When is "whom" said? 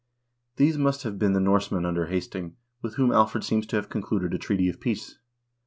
2.95-3.11